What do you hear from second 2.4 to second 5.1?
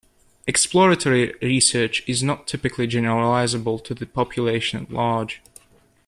typically generalizable to the population at